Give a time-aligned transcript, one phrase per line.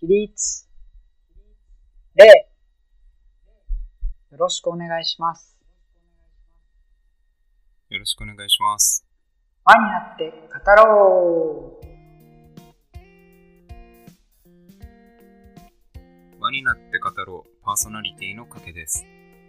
[0.00, 0.66] 起立。
[2.14, 2.26] 礼。
[4.30, 5.58] よろしくお願いします。
[7.90, 9.04] よろしくお願いします。
[9.62, 10.32] 輪になって
[10.64, 11.86] 語ろう。
[16.40, 19.04] 輪になって語ろうパーソナリティのかけです。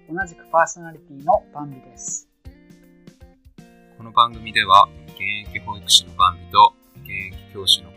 [0.10, 2.28] 同じくパーソナリティのバンビです。
[3.98, 6.74] この番組では現役保育士のバンビと
[7.04, 7.91] 現役教師の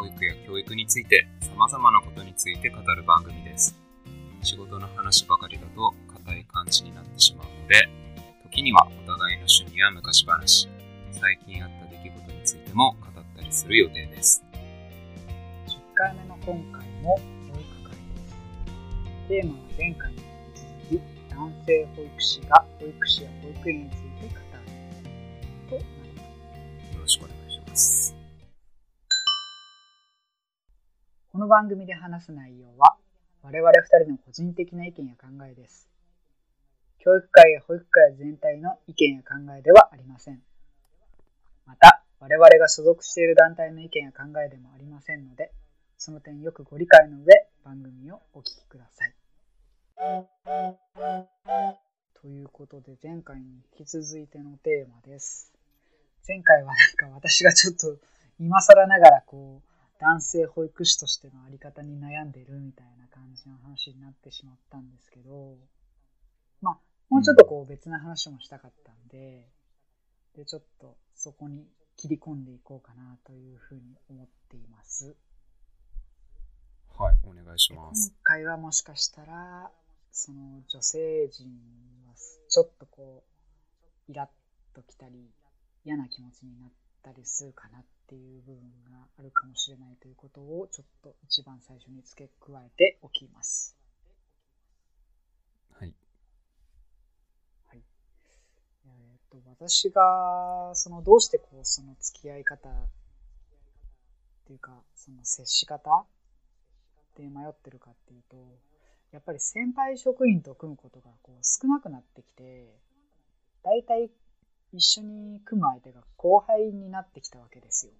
[0.00, 3.78] 保育や教育について様々なことについて語る番組です。
[4.40, 7.86] 仕事の話ばかりだと固い感じになってしまうので、
[8.44, 10.70] 時にはお互いの趣味や昔話、
[11.12, 14.42] 最近あった出来事についても語ったりする予定です。
[15.66, 17.18] 10回目の今回も
[17.52, 18.34] 保育会です。
[19.28, 20.18] テーマは前回に
[20.88, 23.90] 引き続き、男性保育士が保育士や保育園
[31.40, 32.96] この番組で話す内容は、
[33.42, 35.88] 我々二人の個人的な意見や考えです。
[36.98, 40.42] 教育界や保育界全体の意見や考えではありません。
[41.64, 45.50] また、我々が所属している団体の意見や考えでもありませんので、
[45.96, 49.14] その点よくご理解の上、番組をお聞きください。
[52.20, 55.54] ということで、前回に引き続いてのテーマです。
[56.28, 57.96] 前回はなんか私がちょっと
[58.38, 59.69] 今更ながらこう、
[60.00, 65.58] 男性保育士としてのあり方に悩んでるみたいな感じの話になってしまったんですけど、
[66.62, 66.78] まあ、
[67.10, 69.46] もうちょっとこう別な話もしたかったんで、
[70.34, 71.66] で、ちょっとそこに
[71.96, 75.14] 切り込んでいこうかなというふうに思っています。
[76.96, 78.14] はい、お願いし今ます。
[78.22, 79.70] 回はもしかしたら、
[80.12, 81.46] その女性陣
[82.08, 82.14] は
[82.48, 83.22] ちょっとこ
[84.08, 84.28] う、イラッ
[84.74, 85.30] ときたり、
[85.84, 86.70] 嫌な気持ちになっ
[87.02, 88.60] たりするかなっていう部分
[88.90, 93.76] があるかもしれないということをちょっと一番最初に付け加えておきます。
[95.78, 95.94] はい。
[97.68, 97.82] はい。
[98.86, 102.72] えっ、と、私が、その、どうしてこう、その付き合い方っ
[104.46, 106.06] ていうか、その接し方
[107.16, 108.36] で迷ってるかっていうと、
[109.12, 112.78] やっぱり先輩職員と組むことがこう少なくなってきて、
[113.62, 114.10] 大体
[114.72, 117.92] 一緒に組む相手が後輩になってきたわけですよ。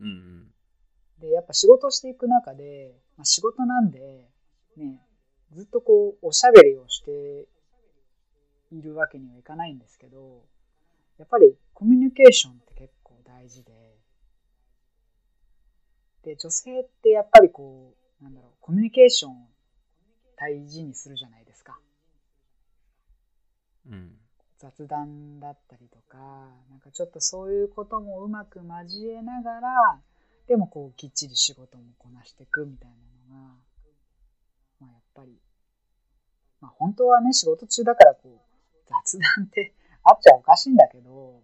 [0.00, 0.46] うんうん。
[1.20, 4.28] で、やっぱ仕事していく中で、まあ、仕事なんで、
[4.76, 5.00] ね、
[5.52, 7.48] ずっとこう、おしゃべりをして
[8.70, 10.44] いるわけにはいかないんですけど、
[11.18, 13.72] やっぱりコミュニケーションって結構大事で、
[16.22, 19.48] で、女性ってやっぱりこう、なんだろう、コミュニケーションを
[20.36, 21.78] 大事にするじゃないですか。
[23.90, 24.27] うん。
[24.58, 26.18] 雑談だったりとか、
[26.70, 30.00] なんかちょっとそういうこともうまく交えながら、
[30.48, 32.90] でもこうきっちり仕事もこなしていくみたい
[33.30, 33.54] なのが、
[34.80, 35.38] まあやっぱり、
[36.60, 38.38] まあ本当はね、仕事中だからこう、
[38.86, 41.40] 雑談ってあっちゃおかしいんだけど、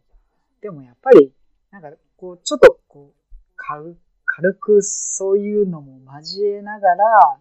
[0.60, 1.32] でもやっぱり、
[1.70, 3.14] なんかこう、ちょっとこう、
[3.56, 7.38] 軽軽くそういうのも交えながら、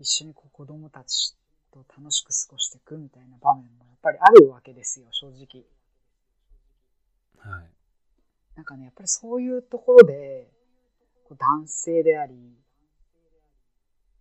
[0.00, 1.36] 一緒にこう子供たち
[1.72, 5.64] と楽しく過ごしていくみたいな場面もやっぱりあるわけですよ、正直。
[7.38, 7.70] はい。
[8.54, 10.48] なんかね、やっぱりそういうところで、
[11.30, 12.34] 男性であり、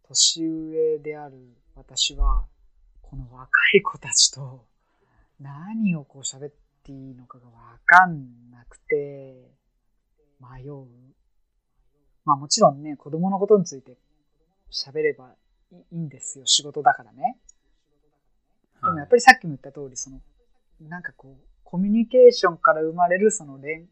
[0.07, 1.38] 年上である
[1.75, 2.45] 私は、
[3.01, 4.66] この若い子たちと
[5.40, 6.51] 何をこう喋っ
[6.84, 9.51] ていいのかがわかんなくて、
[10.40, 10.88] 迷う。
[12.23, 13.97] まあもちろんね、子供のことについて
[14.72, 15.35] 喋れば
[15.72, 17.38] いいんですよ、仕事だからね。
[18.82, 20.22] でもやっぱりさっきも言った通り、その、
[20.82, 23.88] なんかこう、コミュニケーションから生まれるその連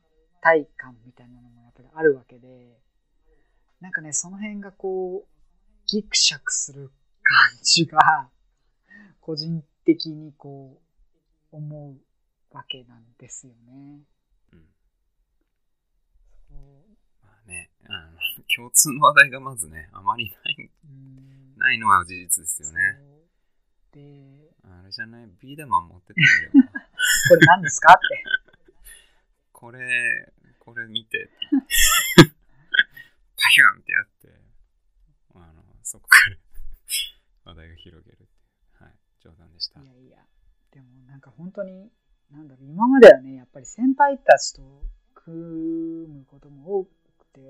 [0.46, 2.78] 帯感みたいなのもやっぱりあるわけで、
[3.80, 5.28] なんかね、その辺がこう、
[5.88, 6.92] ギクシャクする
[7.24, 8.30] 感じが、
[9.22, 10.82] 個人的にこ
[11.52, 14.02] う、思うわけなんですよね。
[14.52, 14.68] うん。
[16.48, 16.58] そう
[17.24, 18.20] まあね、あの、
[18.54, 22.80] 共通の話題がまずね、あまりない、うんないのは事実ですよね。
[23.92, 24.00] で、
[24.64, 26.72] あれじゃない、ビーダマン持ってってみれば。
[27.30, 28.24] これ何ですかって。
[29.52, 31.30] これ、これ見て。
[33.36, 34.42] パヒュンってやって、
[35.36, 36.38] あの、そこから
[37.46, 38.28] 話題が広げる。
[38.74, 39.82] はい、冗談でした。
[39.82, 40.26] いやいや、
[40.72, 41.92] でもなんか本当に、
[42.32, 46.92] なんだろう、今まではね、やっぱり先輩たちと組むことも多く
[47.34, 47.42] て、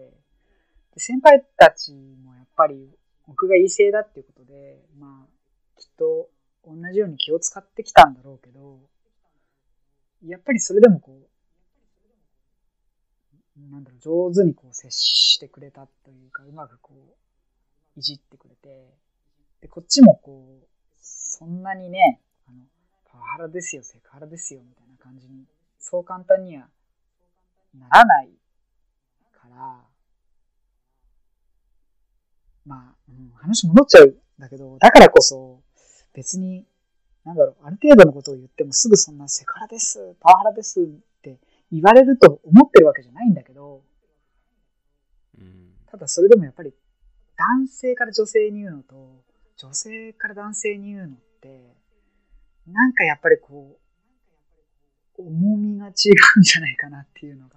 [0.94, 2.90] で先輩たちもやっぱり
[3.30, 5.28] 僕が異性だっていうことで、まあ、
[5.80, 6.30] きっと
[6.66, 8.80] 同じように気を使ってきたんだろうけど、
[10.26, 11.20] やっぱりそれでもこう、
[13.72, 14.00] なんだろう、
[14.34, 18.98] 上手にこう接してくれたというか、うまくこう、いじってくれて、
[19.62, 20.68] で、こっちもこう、
[21.00, 22.64] そんなにね、あの、
[23.12, 25.46] パワハラですよ、セクハラですよ、みたいな感じに、
[25.78, 26.68] そう簡単には
[27.78, 28.32] ならない
[29.32, 29.86] から、
[32.66, 35.62] まあ、うん、話戻っちゃうんだけど、だからこそ、
[36.14, 36.66] 別に、
[37.26, 40.86] なんだろう、ある程度のことを言ってもすぐそんなセクハラです、パワハラですっ
[41.22, 41.40] て
[41.72, 43.84] 言われると思ってるわけじゃないんだけど、
[45.38, 45.74] うん。
[45.90, 46.74] ただそれでもやっぱり
[47.36, 49.24] 男性から女性に言うのと
[49.58, 51.74] 女性から男性に言うのって
[52.68, 53.78] なんかやっぱりこ
[55.18, 57.56] う重みが違うんじゃないかなっていうのが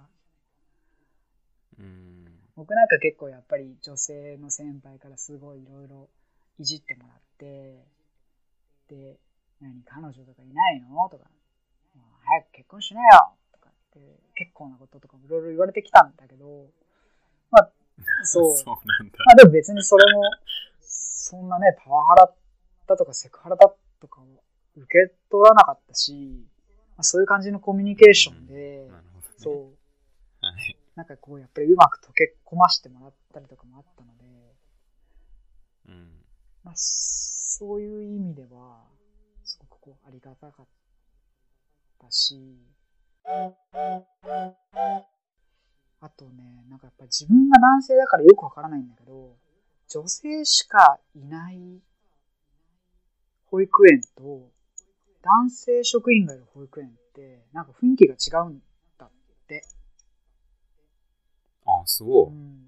[1.79, 2.22] うん。
[2.55, 6.09] 僕なんか結構やっぱり女性の先輩からすごいいろいろ
[6.59, 7.83] いじってもらって
[8.89, 9.17] で
[9.61, 11.09] 何彼女とかいないの？
[11.09, 11.25] とか
[12.25, 13.99] 早く結婚しなよとかって
[14.35, 16.67] 結構なこととかもいろいろ言われてきたんだけど
[17.51, 17.71] まあ
[18.23, 19.17] そうそうなんだ。
[19.25, 20.21] まあでも別にそれも、
[20.81, 22.33] そんなね、パワハラ
[22.87, 24.25] だとかセクハラだとかを
[24.75, 26.43] 受け取らなかったし、
[26.97, 29.33] まあ、そういう感じのコミュニケーションで、なるほどね。
[29.37, 29.73] そう、はい。
[30.95, 34.23] なんかこう、やっぱりうまく溶け込ましてもらったりとかもあったので、
[35.89, 36.23] うん。
[36.63, 38.83] まあ、そういう意味では、
[39.43, 40.65] すごくこう、ありがたかっ
[41.99, 42.57] たし、
[45.99, 49.37] あとね、なんかやっぱり自分が男性だからよくわからないんだけど、
[49.87, 51.81] 女性しかいない
[53.45, 54.51] 保育園と
[55.21, 58.61] 男性職員がいる保育園って、なんか雰囲気が違うん
[58.97, 59.09] だっ
[59.47, 59.63] て。
[61.83, 62.35] あ、そうう。
[62.35, 62.65] ん、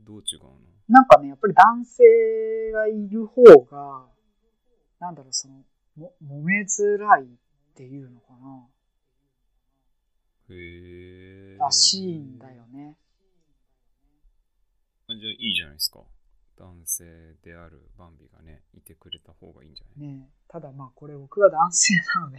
[0.00, 0.52] どう違うの？
[0.88, 2.02] なんかね、やっぱり男性
[2.72, 4.06] がいる方が、
[5.00, 5.64] なんだろう、その、
[5.96, 7.26] も揉めづらいっ
[7.74, 8.66] ていうのかな。
[10.50, 11.56] へえ。
[11.58, 12.96] らしいんだよね。
[15.08, 16.00] じゃあいいじゃないですか。
[16.56, 17.04] 男性
[17.42, 20.08] であるバンビがね、いてくれた方がいいんじゃない？
[20.08, 22.38] ねえただまあこれ僕が男性なので、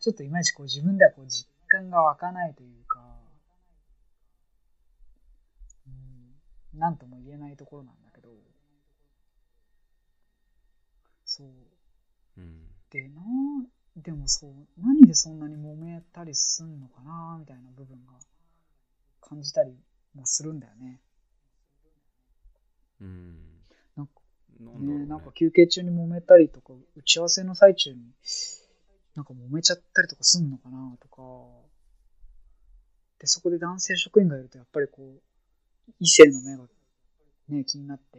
[0.00, 3.00] ちょっといまいちこう自分ではこう実感が湧かないというか、
[6.74, 8.28] うん、なんとも言えないところなんだけど、
[11.24, 11.48] そう。
[12.36, 12.60] うん。
[12.90, 13.22] で、な
[13.96, 18.12] でもそう、何でそんなに揉めたりすんのかなみたいな部分が
[19.20, 19.74] 感じたり
[20.14, 21.00] もするんだよね。
[23.00, 23.36] うん。
[23.96, 24.12] なんか
[24.60, 24.98] ね。
[24.98, 27.98] ね、なんか休憩中に揉めたりとか、打ち合わせの最中に、
[29.14, 31.22] なんか揉めちゃったりとかすんのかなとか、
[33.18, 35.22] で、そこで男性職員がいると、やっぱりこう、
[36.00, 36.64] 異性の目が
[37.48, 38.18] ね、気になって、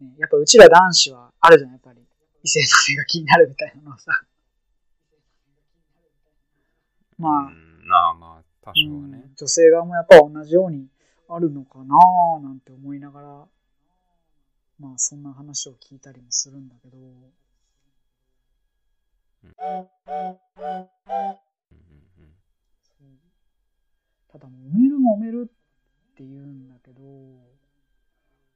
[0.00, 2.00] ね、やっぱうちら男子はあるじゃん、やっぱり。
[2.42, 4.12] 異性の目が気になるみたいなのはさ。
[7.18, 9.18] まあ、うん、まあまあ、多少はね。
[9.18, 10.88] うん女性側もやっぱ同じように
[11.28, 13.48] あるのかなーなんて思いながら、
[14.78, 17.32] まあそんな話を聞いたりもするんだけど、うん
[24.28, 25.50] ただ揉める揉める
[26.14, 27.02] って言うんだけど、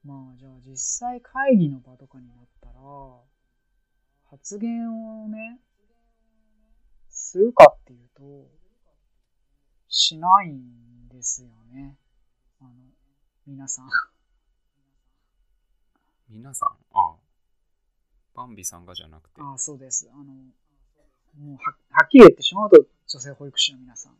[0.04, 2.74] まあじゃあ実際会議の場とかになったら、
[4.30, 5.58] 発言をね、
[7.08, 8.46] するかっていうと、
[9.88, 11.96] しないんですよね。
[12.60, 12.70] あの、
[13.44, 13.88] 皆さん。
[16.28, 17.14] 皆さん、ああ、
[18.34, 20.08] バンビさんがじゃなくて、ああ、そうです。
[20.12, 24.16] あの、もうははっきり言ってしまうと、女性保育士の皆さん。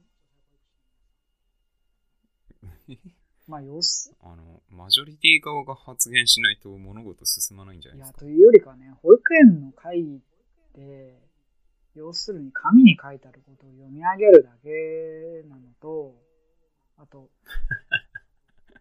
[3.48, 8.18] まあ、様子、あの、マジョリティ側が発言しないと物事進まないんじゃないいや、ですか？
[8.20, 10.20] というよりかね、保育園の会議っ
[10.74, 11.18] て、
[11.94, 16.14] 要するに紙に書いてあることを読み上げるだけなのと、
[16.98, 17.30] あと、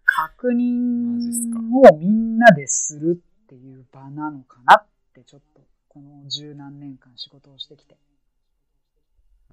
[0.04, 1.60] 確認マジっすか
[1.94, 7.98] をみんなでするっていう場なのかなって、ちょっと、この十何年間仕事をしてきて。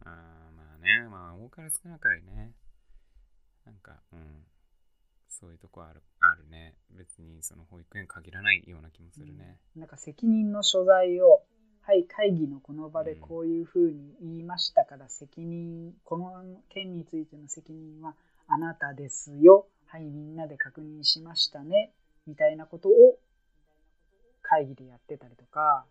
[0.05, 2.53] あーまあね、まあ、多かれ少なかれね、
[3.65, 4.19] なんか、うん、
[5.35, 6.75] そういうとこあるあるね。
[6.91, 9.59] 別にその保育園限らないような気もするね。
[9.77, 11.43] なんか責任の所在を、
[11.83, 18.15] はい、会議のこの場でこういうふうに言いましたから、責任、この件についての責任は
[18.47, 19.67] あなたですよ。
[19.87, 21.93] はい、みんなで確認しましたね。
[22.27, 23.19] みたいなことを
[24.43, 25.85] 会議でやってたりとか、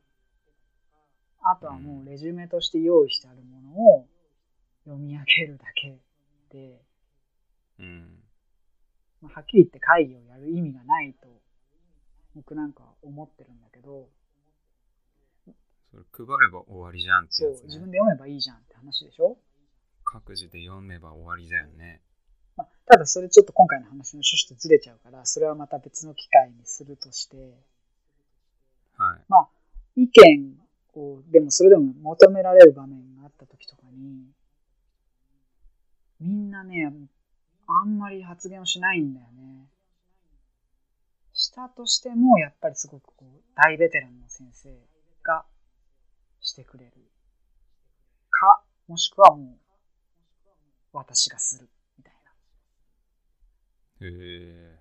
[1.42, 4.08] あとはもうレジュメとして用意してあるものを
[4.86, 6.00] 読み上げるだけ
[6.50, 6.82] で、
[7.80, 8.23] うん。
[9.24, 11.28] まあはっきり言って会議をやる意味がないと、
[12.36, 14.10] 僕なんかは思ってるんだけど、
[15.92, 17.52] それ配れば終わりじゃんってそう。
[17.64, 19.38] 自分で読めばいいじゃんって話でしょ？
[20.04, 22.02] 各自で読めば終わりだよね。
[22.58, 27.38] まあ、ただそれちょっと今回の話の趣旨とずれちゃうから、それはまた別の機会にするとして、
[28.98, 29.48] は
[29.96, 30.04] い。
[30.04, 30.58] 意見
[30.96, 34.26] を、でもそれでも求められる場面があった時とかに、
[36.20, 36.92] みんなね、
[37.82, 39.68] あんまり発言をしないんだよね。
[41.34, 44.70] したとしても、やっぱりすごくこう、大ベテランの先生
[45.24, 45.46] が
[46.42, 46.92] してくれる。
[48.30, 49.58] か、もしくはもう、
[50.94, 51.70] 私がする。
[51.98, 52.14] みたい
[54.02, 54.08] な。
[54.08, 54.80] へえ。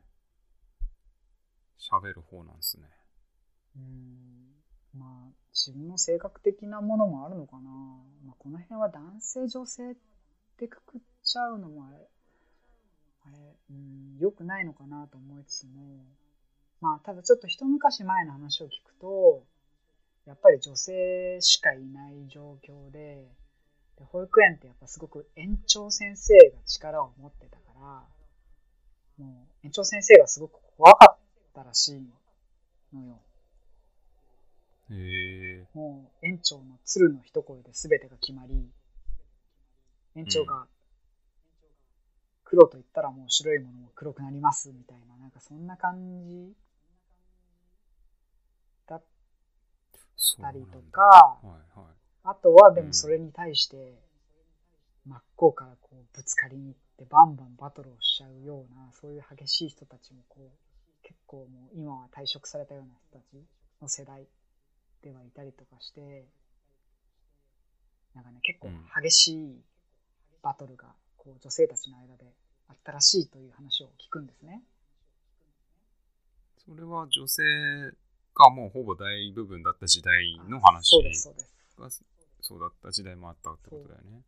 [1.78, 2.84] 喋る方なんですね。
[3.76, 4.52] うーん
[4.94, 7.70] まあ自分の性格的なものもあるのかな、
[8.26, 9.94] まあ、この辺は男性女性っ
[10.58, 11.96] てくくっちゃうのもあれ
[13.26, 13.36] あれ
[13.70, 16.04] うん良くないのかなと思いつつも
[16.80, 19.44] まあただちょっと一昔前の話を聞くと
[20.26, 23.26] やっぱり女性しかいない状況で
[23.98, 27.62] で保育園ってやっぱすごく園長先生が力を持ってたか
[29.18, 31.18] らもう園長先生がすごく怖かっ
[31.54, 32.02] たらしい
[32.94, 33.18] のよ。
[35.74, 38.68] もう園長の鶴の一声で全てが決まり、
[40.14, 40.66] 園長が
[42.52, 46.52] 黒と言ったらもう白いものも黒くなりますみたいな、なんかそんな感じ
[48.86, 49.02] だっ
[50.38, 51.88] たりとか、はいはい。
[52.24, 53.94] あとはでもそれに対して
[55.06, 60.50] 真っ向からこうぶつかりに行ってバンバンバトルをしちゃうような、そういう激しい人たちもこう
[61.02, 63.42] 結構もう今は退職されたような人たち
[63.80, 64.28] の世代
[65.02, 66.26] ではいたりとかして、
[68.14, 68.68] なんかね、結構
[69.00, 69.64] 激しい
[70.42, 72.26] バトルがこう女性たちの間で
[72.68, 74.62] あったらしいという話を聞くんですね。
[76.64, 77.42] それは女性
[78.34, 81.52] がもうほぼ大部分だった時代の話そうです、そうです。
[81.78, 81.90] が
[82.40, 84.22] そうだった時代もあったってことだよね。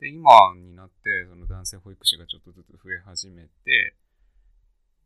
[0.00, 3.96] で、今になって、その男性保育士がちょっとずつ増え始めて、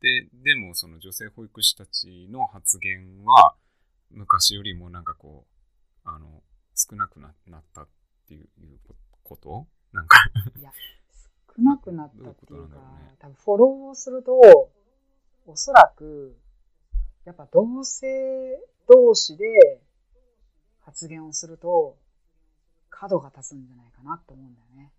[0.00, 3.54] で、でもその女性保育士たちの発言は、
[4.10, 5.46] 昔よりもなんかこ
[6.04, 6.42] う、あの、
[6.74, 7.88] 少なくななったっ
[8.28, 8.48] ていう
[9.22, 9.66] こと？
[9.92, 10.18] なんか、
[11.56, 12.78] 少なくなったっていうか
[13.18, 14.32] 多分フォローすると、
[15.46, 16.36] おそらく、
[17.24, 18.06] やっぱ同性
[18.88, 19.44] 同士で
[20.80, 21.96] 発言をすると、
[22.90, 24.92] 角が立つんじゃないかなと思うんだよね。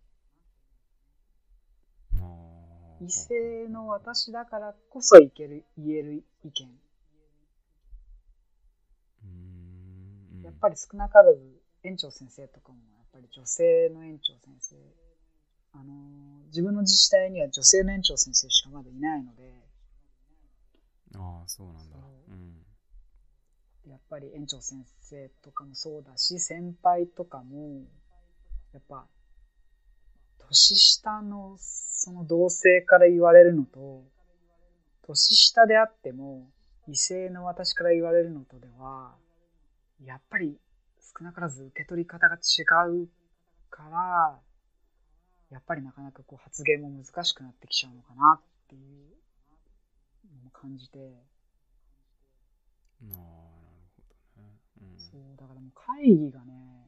[3.01, 6.67] 異性の私だからこそいける言える意見。
[10.43, 11.39] やっぱり少なからず
[11.83, 14.75] 園長先生とかもやっぱり女性の園長先生。
[15.74, 19.42] あのー自分の自治体には女性の園長先生しかまだいないので、
[21.15, 21.82] ああ、そうなんだ。
[21.84, 21.98] そ
[22.30, 22.63] ううん。
[23.89, 27.82] やっぱり園長先生とかもそうだし先輩とかも
[28.72, 29.06] やっぱ
[30.48, 34.03] 年下のその同性から言われるのと
[35.06, 36.50] 年下であっても
[36.88, 39.15] 異性の私から言われるのとでは
[40.06, 40.58] やっぱり
[41.18, 43.08] 少なからず受け取り方が違う
[43.70, 44.39] から
[45.53, 48.81] やっぱりなかなかこう発言も難しくなってきちゃうのかなっていう
[50.36, 50.98] のも感じて。
[50.98, 51.05] な
[53.10, 53.19] るほ
[54.36, 54.57] どね。
[54.81, 56.88] うんそう、だからもう会議がね、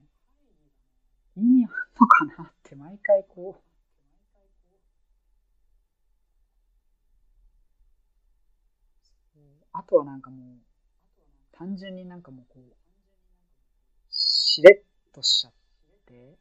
[1.37, 3.65] 意味あんのかなって毎回こう。
[9.73, 10.57] あとはなんかもう、
[11.51, 12.63] 単純になんかもうこう、
[14.09, 15.53] しれっとしちゃっ
[16.07, 16.39] て、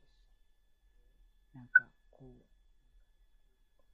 [1.54, 2.26] なんかこ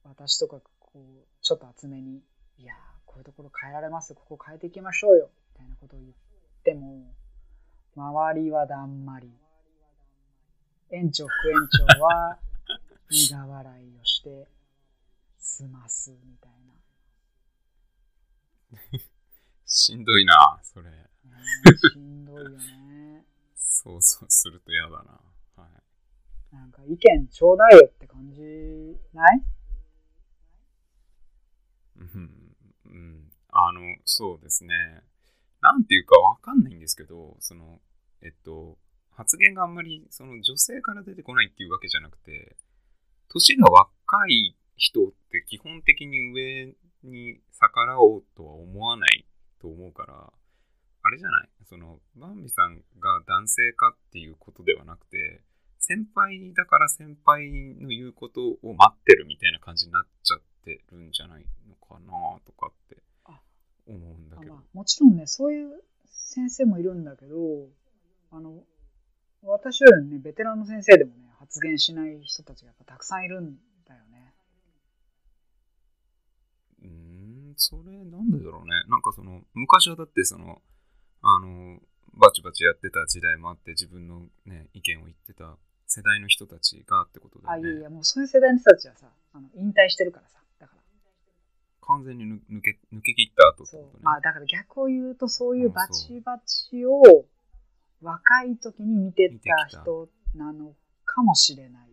[0.11, 2.21] 私とかこう、ちょっと厚めに、
[2.57, 6.11] いやー、こういうところ変えられます、ここ変えていきましょうよ、みたいなことを言っ
[6.63, 7.13] ても、
[7.95, 9.31] 周りはだんまり。
[10.91, 11.55] 園長、副園
[11.95, 12.37] 長は
[13.09, 14.47] 苦笑いをして
[15.39, 16.51] 済ますみたい
[19.65, 20.89] しんどいな、それ。
[20.89, 20.91] な。
[20.91, 21.03] ね
[21.93, 23.25] しんどいよね。
[23.55, 25.19] 想像すると嫌だな。
[25.55, 25.67] は
[26.51, 26.55] い。
[26.55, 28.41] なんか意見ちょうだいよって感じ
[29.13, 29.43] ない？
[32.19, 34.73] うん、あの、そうですね。
[35.61, 37.79] なんていうかわかんないんですけど、その、
[38.21, 38.77] えっと、
[39.11, 42.55] 発言があんまりその女性から出てこないっていうわけじゃなくて、
[43.29, 49.25] 年が若い人って基本的に上に逆らおうとは思わない
[49.61, 50.33] と思うから、
[51.03, 51.49] あれじゃない？
[51.65, 55.41] その、バンビさんが男性かっていうことではなくて、
[55.79, 57.49] 先輩だから先輩
[57.79, 61.45] の言うことを待ってるみたいな感じになっちゃってるんじゃない？
[61.93, 62.11] かな
[62.45, 63.39] とかってあ
[63.87, 64.61] 思うんだけどあま。
[64.61, 67.67] あ、もちろんね、そういう先生もいるんだけど、
[68.31, 68.63] あの、
[69.43, 74.33] 私よりね、ベテランの先生でもね、発発言しない人たちがやっぱたくさんいるんだよね。
[76.81, 78.71] うーん、それなんでだろうね。
[78.87, 80.61] なんかその、昔はだってその、
[81.21, 81.79] あの、
[82.13, 85.57] バチバチやってた時代もあって自分のね、意見を言ってた
[85.87, 87.69] 世代の人たちがってことだあ、よね。
[87.69, 90.40] いやいや、もうそういう世代の人たちはさ、あの引退してるからさ。
[91.91, 94.03] 完全に抜抜け、抜け切った後ってそうことね。。
[94.03, 97.01] まあだから逆を言うとそういうバチバチを
[98.01, 100.73] 若い時に見てたた人なの
[101.05, 101.89] かもしれない。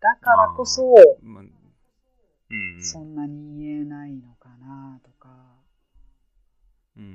[0.00, 1.52] だからこそ、まあ、うん
[2.76, 2.84] うん。
[2.84, 5.28] そんなに言えないのかなとか。
[6.96, 7.14] うんうんう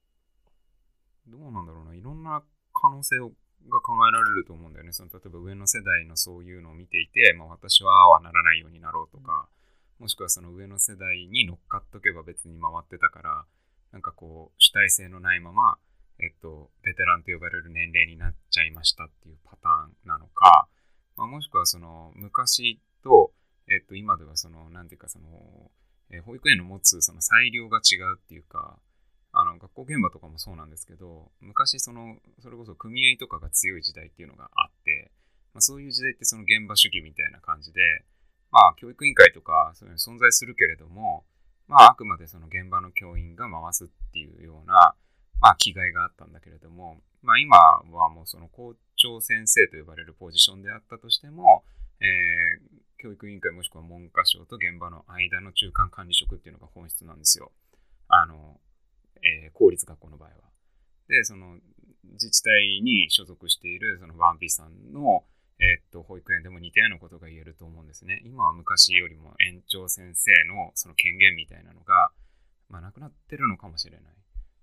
[1.26, 1.94] どうなんだろうな。
[1.94, 2.42] いろんな
[2.72, 3.32] 可能性を
[3.70, 4.92] が考えられると思うんだよね。
[4.92, 9.48] その例えば上の世代のそういうのを見ていて、まあ、私はああはならないようになろうとか、
[9.98, 13.44] もしくはその上の世代に乗っかっとけば別に回ってたから、
[13.92, 15.78] なんかこう主体性のないまま、
[16.18, 20.68] えっと、ベテランと呼ばれる年齢になっちゃいましたっていうパターンなのか、
[21.16, 23.32] まあ、もしくはその昔と、
[23.68, 25.70] えっと、今ではその、なんていうかその、
[26.10, 28.78] えー保育園の持つその裁量が違うっていうか、
[29.34, 35.10] あの学校現場とかもそうなんですけど昔そのそれこそ組合とかが強い時代っていうのがあって、
[35.52, 38.04] まあ、そういう時代ってその現場主義みたいな感じで
[38.50, 41.24] まあ教育委員会とかそういうの存在するけれども
[41.68, 44.94] まああくまでその現場の教員が回すっていうような
[45.40, 51.64] まあ気概があったんだけれどもまあ今はもうその校長先生と呼ばれるポジションであったとしても、
[52.00, 57.52] えー教育委員会もしくは文科省と現場の間の中間管理職っていうのが本質なんですよ。
[58.08, 58.58] あの
[59.24, 60.34] えー公立学校の場合は。
[61.08, 61.58] で、その
[62.12, 65.24] 自治体に所属しているそのワンピーさんの、
[65.58, 68.22] えーっと保育園でも似たようなことが言えると思うんですね。
[68.24, 72.10] 今は昔よりも園長先生のその権限みたいなのが、
[72.68, 74.14] まあ、なくなってるのかもしれない。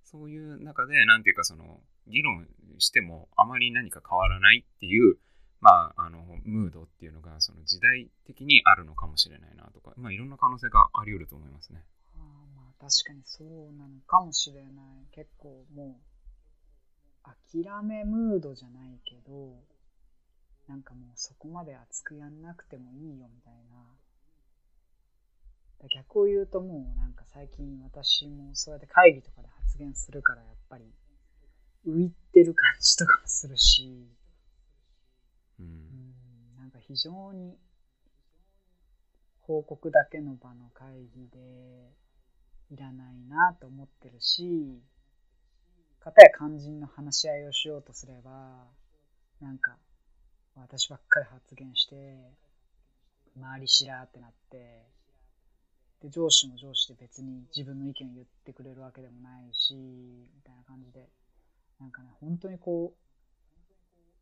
[0.03, 2.45] そういう中で、なんていうかその議論
[2.79, 5.17] してもあまり何か変わらないっていう、
[5.61, 11.83] まあ、あのムードっていうのがその時代的にあるのかもしれないなとか、まあ、いろんな可能性があり得ると思いますね。
[12.81, 15.05] 確かにそうなのかもしれない。
[15.11, 15.99] 結構も
[17.23, 19.53] う諦めムードじゃないけど、
[20.67, 23.85] なんかもうそこまで熱くやんなくてもいいよみたいな。
[25.79, 30.85] だ逆を言うともうなんか最近私もそうやって会議とかで発言するからやっぱり
[31.85, 34.07] 浮いてる感じとかもするし、
[35.59, 37.59] う、うんん、なんか非常に
[39.41, 41.91] 報告だけの場の会議で
[42.71, 44.81] いらないなと思ってるし、
[45.99, 48.65] かたや肝心の話し合いをしようとすれば、
[49.41, 49.77] なんか
[50.55, 51.95] 私ばっかり発言して、
[53.35, 54.85] 周りしらーってなって、
[56.01, 61.09] で、上司も上司で別に自分の意見を言ってくれるわけでもないし、みたいな感じで、
[61.79, 62.93] なんかね、本当にこ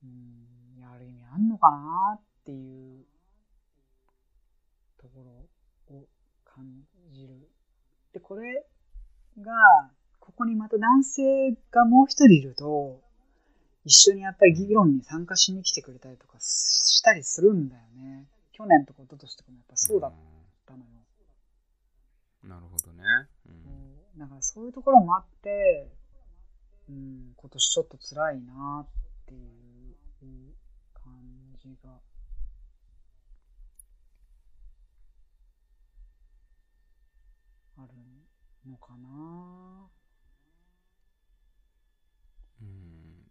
[0.03, 3.05] う、うん、やる意味あんのかなっていう
[4.97, 5.23] とこ
[5.89, 6.07] ろを
[6.43, 6.65] 感
[7.11, 7.49] じる。
[8.13, 8.65] で、これ
[9.39, 9.53] が、
[10.19, 13.01] ここにまた男性がもう一人いると、
[13.85, 18.25] 一緒にやっぱり議論に参加しに来てくれたりとかしたりするんだよね。
[18.51, 20.13] 去年とか一昨年とかもやっぱそうだっ
[20.65, 20.85] たのよ。
[22.43, 23.03] うんなるほどね。
[23.47, 25.87] うんうんだからそういうところもあって、
[26.89, 28.87] うん、今年ちょっと辛いなっ
[29.25, 30.53] ていう
[30.93, 31.13] 感
[31.57, 31.91] じが。
[37.77, 37.93] ある
[38.69, 39.89] のかな？
[42.61, 43.25] うん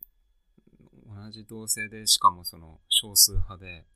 [1.24, 3.87] 同じ同性でしかもその少数派で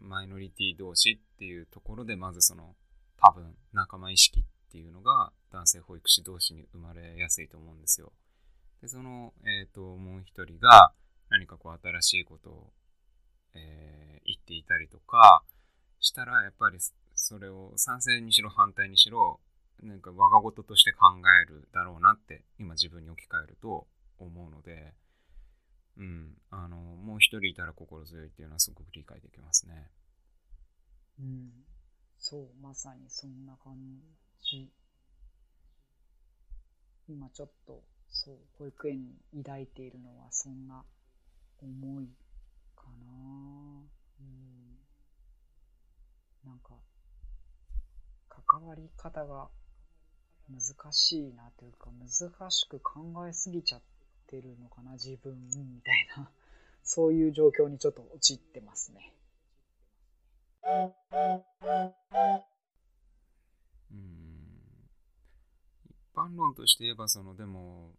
[0.00, 2.74] マイノリティ同士っていうところでまずその
[3.16, 8.12] 多分仲間意識っていうのが男性保育士同士に生まれやすいと思うんですよ。
[8.80, 10.92] でその、えー、ともう一人が
[11.28, 12.72] 何かこう新しいことを、
[13.54, 15.42] えー言っていたりとか
[15.98, 16.78] したらやっぱり
[17.16, 19.40] それを賛成にしろ反対にしろ
[19.82, 21.06] なんか我が事として考
[21.42, 23.86] えるだろうなって今自分に置き換えると
[24.18, 24.94] 思うので、
[25.96, 29.90] うん、あのもう一人いたら心強いっていうのはすごく理解できますね。
[31.20, 31.50] うん。
[32.18, 33.74] そう、まさにそんな感
[34.42, 34.70] じ。
[37.08, 40.84] 今ちょっと、そう、保育園に抱いているのはそんな
[41.60, 42.08] 思い
[42.76, 43.12] かな。
[44.20, 44.78] うん。
[46.44, 46.74] なんか、
[48.28, 49.48] 関わり方が
[50.48, 53.80] 難しいなというか、難しく考えすぎちゃっ
[54.26, 56.30] てるのかな、自分、みたいな。
[56.84, 59.14] そういう状況にちょっと陥ってますね。
[63.90, 64.22] うん
[65.84, 67.94] 一般論として言えばそのでも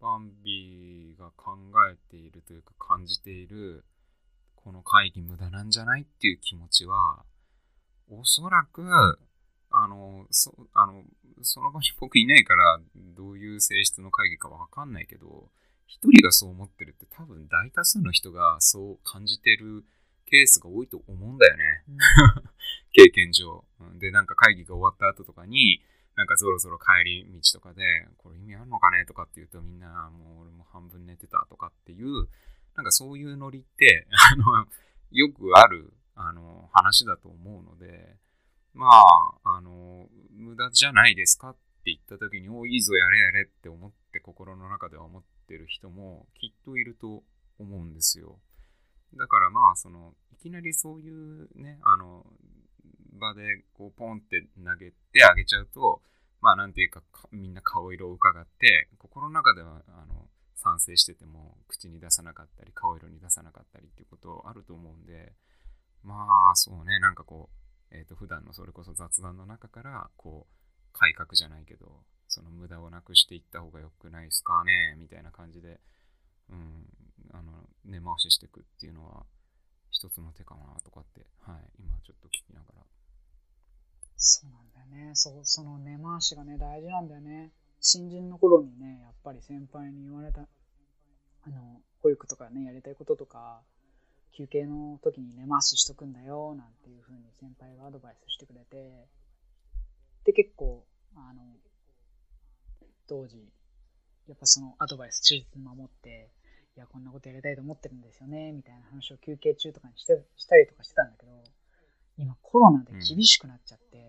[0.00, 1.56] バンビが考
[1.90, 3.84] えているというか感じている
[4.54, 7.24] この会議無駄なんじゃないっていう気持ちは
[8.10, 8.82] おそらく
[9.82, 11.02] あのそあの
[11.42, 12.80] その場に僕いないから
[13.16, 15.48] どういう性質の会議かわかんないけど
[15.86, 19.84] 一人がそう思ってるって多分大多数の人がそう感じてる
[20.28, 21.84] ケースが多いと思うんだよね。
[22.92, 23.64] 経験上。
[23.98, 25.82] で、なんか会議が終わった後とかに、
[26.14, 32.28] なんかそろそろ帰り道とかで、これ意味あるのかねとかって言うとみんなもう俺も半分寝てたとかっていう、
[32.74, 34.66] なんかそういうノリって、あの、
[35.10, 38.16] よくある、あの、話だと思うので、
[38.78, 47.24] まあ、あの、無駄じゃないですかって言った時に、おいいぞやれやれって思って心の中では思ってる人もきっといると
[47.58, 48.38] 思うんですよ。
[49.14, 52.24] だからまあ、その、いきなりそういうね、あの、
[53.18, 56.00] 場でこうポンって投げてあげちゃうと、
[56.40, 65.32] まあなんていうか、みんな顔色を伺って、心の中では、あの、賛成してても口に出さなかったり、顔色に出さなかったりっていうことあると思うんで、
[66.04, 75.80] まあそうね、なんかこう、えっ、ー、と、普段のそれこそ雑談の中から、こう、改革じゃないけど、その無駄をなくしていった方が良くないですかね、みたいな感じで、
[76.50, 76.86] うん、
[77.32, 77.52] あの
[77.84, 79.24] 根回ししていくっていうのは
[79.90, 82.82] 一つの手かなとかって、はい、今ちょっと聞きながら。
[84.16, 85.14] そうなんだよね。
[85.14, 87.52] そう、その根回しがね、大事なんだよね。
[87.80, 90.42] 新人の頃にね、やっぱり先輩に言われた、
[91.42, 93.62] あの、保育とかね、やりたいこととか、
[94.38, 99.08] 休憩の時に根回ししとくんだよ、なんていうふうに先輩がアドバイスしてくれて、
[100.24, 100.84] で、結構、
[101.16, 101.42] あの、
[103.08, 103.36] 当時、
[104.28, 106.30] やっぱそのアドバイス忠実に守って、
[106.76, 111.32] いや、こんなことやりたいと思ってるんですよね、みたいな話を休憩中とかにしてしたりとかしてたんだけど、
[112.16, 114.04] 今コロナで厳しくなっちゃって、うん、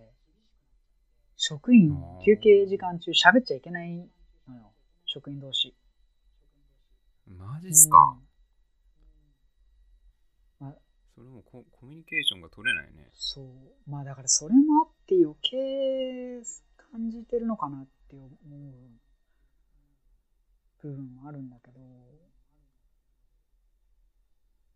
[1.38, 1.90] 職員、
[2.24, 4.08] 休憩時間中喋っちゃいけない
[4.48, 4.74] のよ、
[5.06, 5.74] 職員同士。
[7.26, 8.29] マジっすか、うん、ま
[11.20, 13.10] それもココミュニケーションが取れないね。
[13.14, 13.46] そう。
[13.86, 16.42] まあだからそれもあって余計
[16.94, 18.72] 感じてるのかなって思う
[20.82, 21.82] 部分もあるんだけど、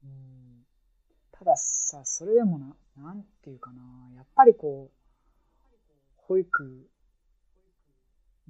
[0.04, 0.66] うん、
[1.32, 3.82] たださ、それでもな、なんていうかな、
[4.14, 5.82] やっぱりこう、
[6.18, 6.90] 保育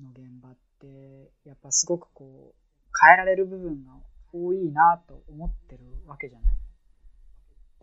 [0.01, 2.55] の現場って、やっぱすごくこう、
[2.99, 3.91] 変えられる部分が
[4.33, 6.63] 多いなと思ってるわけじゃない。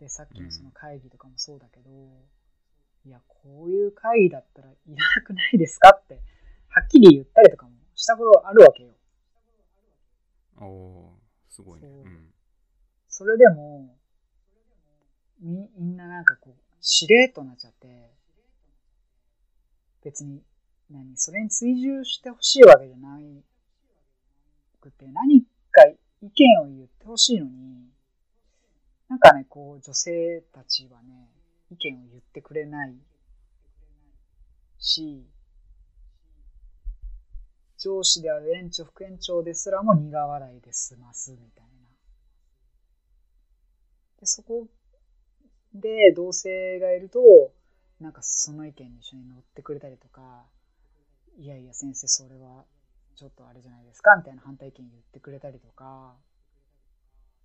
[0.01, 6.15] で、さっきのその会議とかもそうだけど、うん、いや、こういう会議だったらいらなくないですかって、
[6.69, 8.89] はっきり言ったりとかもしたことあるわけよ。
[10.59, 11.13] おお
[11.49, 11.87] すごいね。
[11.87, 12.33] うん、
[13.07, 13.95] それでも、
[15.39, 18.09] みんななんかこう、しれっとなっちゃって、
[20.03, 20.41] 別に、
[20.89, 23.43] 何、それに追従してほしいわけじゃない
[24.79, 25.85] くて、何か
[26.23, 27.80] 意見を言ってほしいのに、
[29.11, 31.27] なんかね、こう、女性たちはね、
[31.69, 32.95] 意見を言ってくれない
[34.79, 35.27] し、
[37.77, 41.71] 上司である園長、副園長ですらも苦笑いで済ますみたいな。
[44.21, 44.67] で、そこ
[45.73, 47.19] で同性がいると、
[47.99, 50.45] なんかその意見に一緒に乗ってくれたりとか、
[51.37, 52.63] いやいや先生それは
[53.17, 56.15] ちょっとあれじゃないですかみたいな反対意見言ってくれたりとか、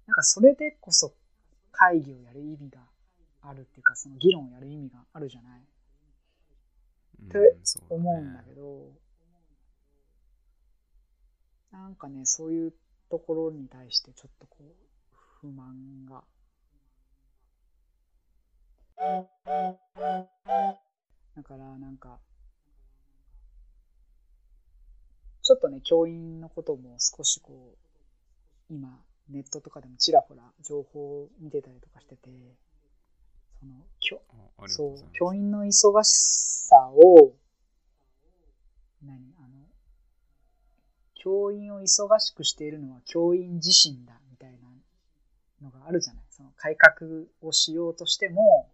[0.06, 1.12] なんかそれでこそ
[1.78, 2.80] 会議をやる意味が
[3.42, 7.38] あるっていうか、その議論をやる意味があるじゃない、って
[7.90, 8.92] 思うんだけど、
[11.70, 12.72] なんかね、そういう
[13.10, 14.74] ところに対してちょっとこう、
[15.40, 16.24] 不満が。
[21.36, 22.18] だからなんか、
[25.42, 32.30] ちょっとね、教員のことも少しこう、今、ネットとかでもちらほら情報を見てたりとかしてて、
[33.58, 34.22] その、きょ
[34.68, 36.10] そう、教員の忙し
[36.68, 37.34] さを、
[39.02, 39.34] 何？
[39.38, 39.66] あの、
[41.14, 44.58] 教員を忙しくしているのは教員自身だみたいな
[45.62, 46.24] のがあるじゃない？
[46.30, 48.70] その改革をしようとしても、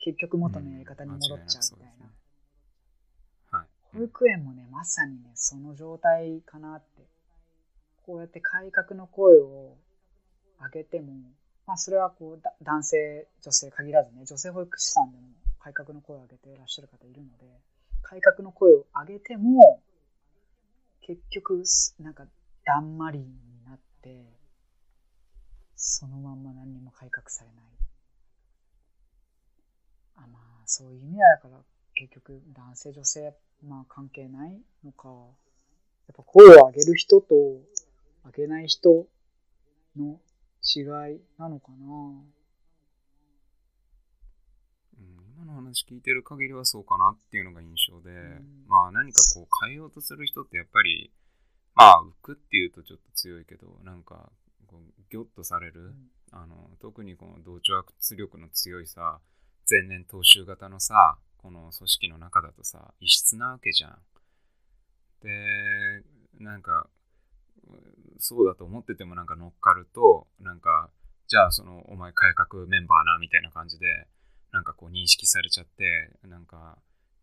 [0.00, 3.58] 結局元のやり方に戻っちゃうみたいな。
[3.58, 7.06] はい、保育園もね、まさにね、その状態かなって。
[8.08, 9.76] こうやって改革の声を
[10.58, 11.12] 上げても、
[11.66, 17.44] まあそれはこう男性、女性限らずね、女性保育士さんでも改革の声を上げていらっしゃる方いるので、
[18.00, 19.82] 改革の声を上げても、
[21.02, 21.62] 結局、
[22.00, 22.24] なんか、
[22.64, 23.26] だんまりに
[23.66, 24.24] なって、
[25.76, 27.64] そのまんま何にも改革されない。
[30.16, 31.58] あまあそういう意味だから
[31.94, 37.34] 結局男性女性まあ関係ないのかやっぱ声を上げる人と
[38.28, 39.06] あげない人
[39.96, 40.20] の
[40.62, 40.80] 違
[41.14, 41.86] いなのかな？
[44.98, 48.66] うん、今の話聞いてる限りはそうかなっていうのが印象で、ん。
[48.68, 51.10] まあ何かこう変えようとする人ってやっぱり
[51.74, 54.30] まあ浮くっていうとちょっと強いけどなんか
[54.66, 55.94] こうギョッとされる、
[56.30, 59.20] あの特にこの同調圧力の強いさ
[59.70, 63.98] 前年踏襲型のさこの組織の中だとさ異質なわけじゃん。
[65.22, 66.02] で
[66.38, 66.90] なんか
[68.18, 70.90] そうだと思っててもなんか乗っかるとなんか
[71.28, 73.86] じゃあそのお前改革メンバーなみたいな感じで
[74.52, 76.78] なんかこう認識されちゃってなんか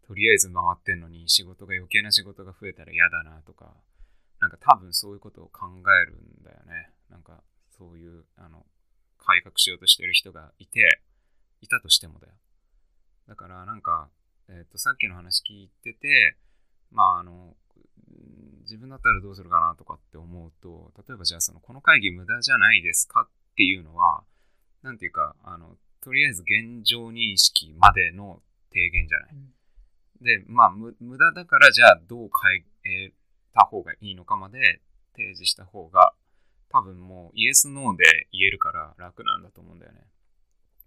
[0.07, 3.73] とりあえず回ってんのに仕事が余計な仕事が増えたら嫌だなとか
[4.39, 5.65] なんか多分そういうことを考
[6.03, 6.91] えるんだよね。
[7.09, 7.41] なんか
[7.77, 8.65] そういうあの
[9.17, 11.01] 改革しようとしてる人がいて
[11.61, 12.33] いたとしてもだよ。
[13.27, 14.09] だからなんか、
[14.47, 16.37] えー、とさっきの話聞いてて
[16.91, 17.55] まああの
[18.65, 24.23] 自分だったらどうするかなとかって思うと例えばじゃあそのこの会議無駄じゃないですかっていうのは
[24.83, 29.29] なんていうかあのとりあえず現状認識までの提言じゃない。
[30.21, 32.29] で、まあ、無駄だからじゃあどう
[32.83, 33.11] 変え
[33.53, 34.81] た方がいいのかまで
[35.13, 36.13] 提示した方が
[36.69, 40.01] 多分もうイエス・ノーで言えるから楽なんだと思うんだよね。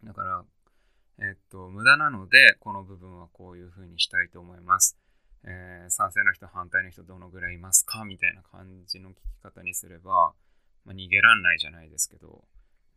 [0.04, 0.44] だから、
[1.20, 4.96] えっと、無駄なのでこの部分はこういうふうにしたいと思います。
[5.44, 8.04] えー、賛成の人、反対の人どのぐらいいますか？
[8.04, 10.32] みたいな感じの聞き方にすれば、
[10.84, 12.44] まあ、逃げらんないじゃないですけど、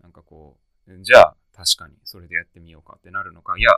[0.02, 3.72] なんかこう、じゃあ確かにそれでやってみようかってなるのか、いや、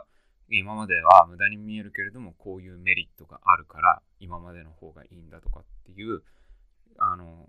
[0.48, 6.22] 今までは無駄に見えるけれども、こういうメリットがあるから、今までの方がいいんだとかっていう、
[6.98, 7.48] あの、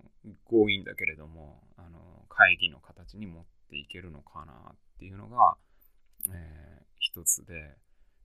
[0.50, 5.56] 強引だけれども、あの、会議の形に持っていけるのかなっていうのが、
[6.30, 7.76] えー、一つで、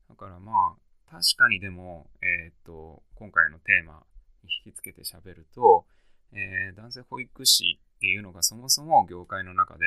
[0.09, 4.04] だからまあ、確かにでも、えっ、と、今回のテーマ
[4.44, 5.84] に引きつけて喋ると、
[6.32, 9.84] えー、男性保育士っていうのがそもそも業界の中で、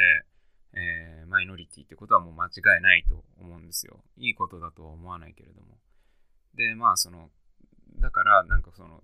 [0.74, 4.04] えー、マイノリティってことはもう間違いないと思うんですよ。
[4.18, 5.78] いいことだとは思わないけれども。
[6.56, 7.30] で、まあ、その、
[8.00, 9.02] だから、なんかその、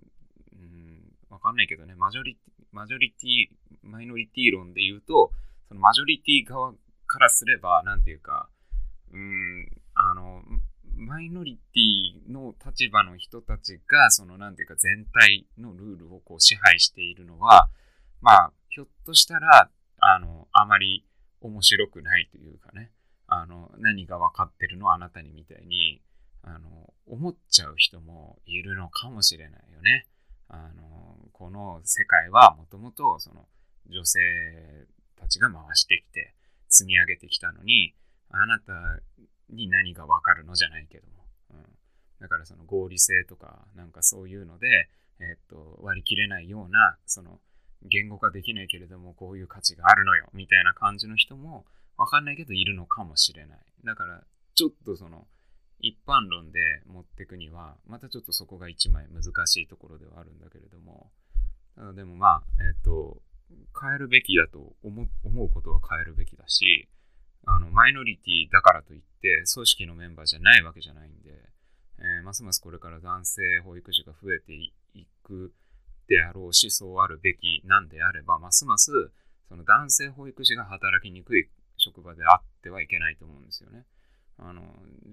[0.52, 5.32] うん、わかんないけどね、マジョリティ、マジョリティ、マイノリティ論で言うと、
[5.70, 6.74] そのマジョリティ側
[7.08, 8.50] からすれば、なんていうか、
[9.12, 10.44] うん、あの、
[10.96, 17.70] マイノリティの立場の人たちが、その、なんていうか、全体のルールをこう支配しているのは、
[18.22, 21.06] まあ、ひょっとしたら、あの、あまり
[21.42, 22.92] 面白くないというかね、
[23.28, 26.02] あの、何が分かってるのあなたにみたいに、
[26.42, 30.06] あの、思っちゃう人もいるのかもしれないよね。
[30.48, 33.48] あの、この世界はもともと、その、
[33.90, 34.20] 女性
[35.16, 36.34] たちが回してきて、
[36.68, 37.96] 積み上げてきたのに、
[38.30, 38.74] あなた
[39.50, 41.19] に何が分かるのじゃないけども。
[42.20, 47.40] だからその合理性とか、なんかそういうので、え、っと、割り切れないような、その、
[47.84, 51.66] 言語化できないけれどもこういう価値があるのよみたいな感じの人も
[51.98, 53.60] わかんないけどいるのかもしれない。
[53.86, 54.24] だから
[54.56, 55.28] ちょっとその
[55.80, 61.12] 一般論で持ってくにはまたちょっとそこが一枚難しいところではあるんだけれども。
[61.96, 63.22] でもまあえっ、ー、と
[63.82, 66.90] 変えるべきだと思うことは変えるべきだし
[67.46, 71.32] あのマイノリティだからといって組織のメンバーじゃないわけじゃないんで、
[72.00, 74.74] えー、ますますこれから男性保育士が増えてい
[75.24, 75.54] く
[76.08, 78.92] であろうし、そうあるべきなんであれば、ますます
[79.48, 83.86] その男性保育士が働きにくい職場であってはいけないと思うんですよね。
[84.38, 84.62] あの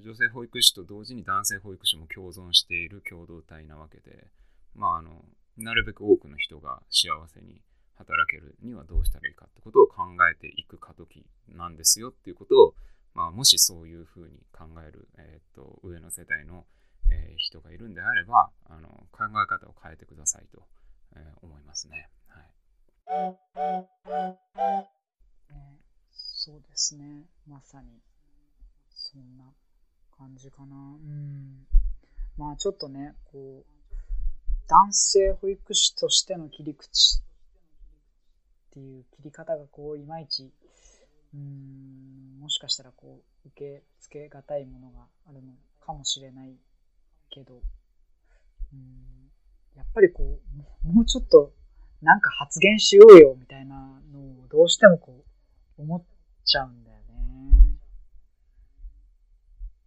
[0.05, 4.29] 女性保育士と同時に男性保育士も共存している共同体なわけで、
[4.75, 5.25] まあ、あの
[5.57, 7.61] なるべく多くの人が幸せに
[7.97, 12.75] 働けるにはどうしたらいいかってことを考えていく過渡期なんですよっていうことを、
[13.15, 16.65] まあ、もしそういうふうに考える、えーと、上の世代の、
[17.11, 20.63] えー、人がいるんであればあの考え方を変えてくださいと
[21.15, 22.09] えー、思いますね。
[22.29, 23.39] はい、
[24.59, 24.91] ね。
[26.13, 27.25] そうですね。
[27.49, 27.89] まさに、
[28.91, 29.45] そんな
[30.17, 30.77] 感じかな。
[30.77, 31.67] うん。
[32.37, 33.65] まあちょっとね、こう、
[34.69, 37.23] 男性保育士としての切り口っ
[38.73, 40.53] ていう切り方がこう、いまいち、
[41.35, 46.57] うん、もしかしたらこう、受け付けがたいものがあるのかもしれない
[47.31, 47.55] けど、
[48.73, 49.31] うん。
[49.77, 50.41] やっぱりこ
[50.85, 51.53] う、もうちょっと
[52.03, 55.25] なんか発言しようよみたいなのをどうしてもこ
[55.79, 56.03] う思っ
[56.45, 57.77] ちゃうんだよね。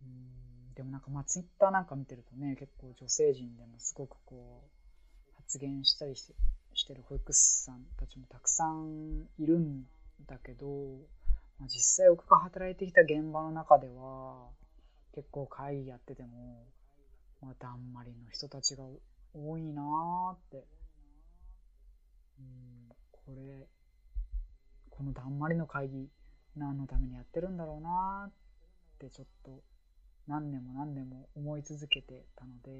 [0.03, 0.73] うん。
[0.75, 6.33] でもなんかまあツイッターなんか見てるとね、結構女性陣でもすごくこう発言したりして
[6.73, 9.83] してる保育士さんたちもたくさんいるん
[10.27, 10.67] だけど、
[11.59, 14.47] まあ、実際僕が働いてきた現場の中では
[15.13, 16.63] 結構会議やってても、
[17.41, 18.83] まあ、だんまりの人たちが
[19.33, 20.65] 多いなーって。
[22.39, 23.67] うん、これ
[24.89, 26.09] このだんまりの会議
[26.55, 28.31] 何のためにやってるんだろうなっ
[28.99, 29.61] てちょっと
[30.27, 32.71] 何年も何年も思い続けてたので、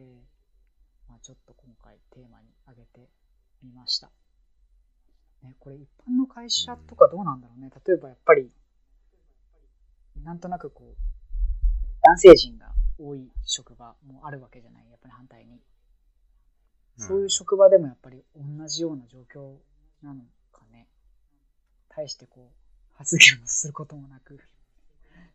[1.07, 3.09] まあ、ちょっと今回テーマに挙げて
[3.63, 4.11] みました。
[5.43, 7.69] ね、これ一般の会社とかどうなんだろうね。
[7.87, 8.51] 例えばやっぱり、
[10.23, 10.95] なんとなくこう、
[12.03, 14.89] 男性陣が多い職場もあるわけじゃない。
[14.89, 15.59] やっぱり反対に。
[16.97, 19.55] そういう職場でもやっぱり同じような状況
[20.03, 20.87] なのかね。
[21.87, 24.39] 対してこう、発言をすることもなく、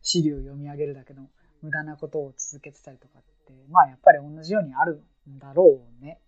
[0.01, 1.27] 資料を読み上げるだけの
[1.61, 6.19] 無駄なことを続けてたりとかって、まあやっぱり同じようにあるんだろうね。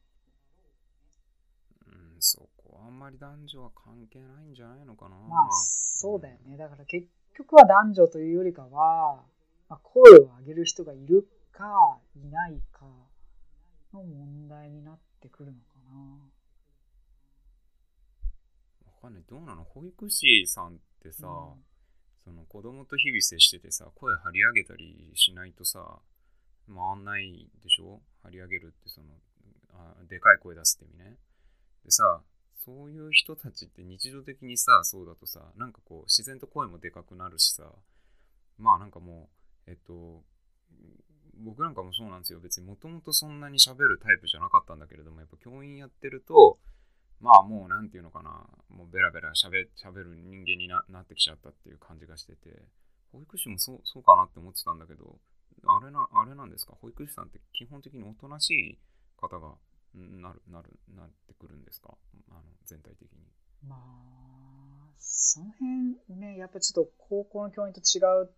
[1.86, 5.16] うん、そこはあんまり男女は関係ないんじゃないのかな。
[5.16, 6.58] まあそうだよね。
[6.58, 9.24] だから結局は男女というよりかは、
[9.70, 12.86] まあ、声を上げる人がいるかいないか
[13.94, 15.92] の問題になってくるのかな。
[18.86, 19.24] わかんない。
[19.30, 19.64] どうなの？
[19.64, 21.64] 保育士さんってさ、うん、
[22.24, 26.00] その子供と日々接しててさ、声張り上げたりしないとさ、
[26.68, 28.02] 回んないでしょ？
[28.24, 29.08] 張り上げるってその
[29.74, 31.18] あ、でかい声出すって意味ね。
[31.86, 32.22] でさ、
[32.56, 37.72] そういう人たちって日常的にさ、そうだとさ、なんかこう、自然と声もでかくなるしさ、
[38.58, 39.37] まあなんかもう、
[39.68, 40.24] えっと、
[41.44, 42.40] 僕なんかもそうなんですよ。
[42.40, 46.58] 別にもともとそんなに喋るタイプじゃなかったんだけれども、やっぱ教員やってると、
[47.20, 52.68] まあもうなんていうのかな、もうベラベラ喋る人間になってきちゃったっていう感じがしてて、
[53.12, 55.20] 保育士もそうそうかなって思ってたんだけど、
[55.66, 56.74] あれな、あれなんですか？
[56.82, 58.80] 保育士さんって基本的におとなしい
[59.18, 59.56] 方が
[59.96, 61.98] なる、なる、なってくるんですか？
[62.30, 63.20] あの全体的に。
[63.68, 63.80] まあ、
[65.00, 68.30] その辺ね、やっぱちょっと高校の教員と違う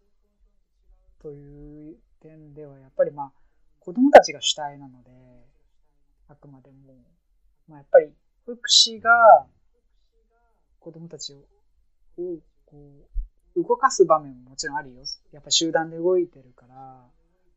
[1.22, 3.32] という点では、やっぱりまあ、
[3.80, 5.12] 子供たちが主体なので、
[6.28, 6.96] あくまでも、
[7.68, 8.14] まあ、やっぱり
[8.46, 9.12] 保育士が
[10.80, 11.44] 子供たちを
[12.66, 12.78] こ
[13.56, 15.02] う動かす場面ももちろんあるよ。
[15.32, 17.06] やっぱ集団で動いてるから、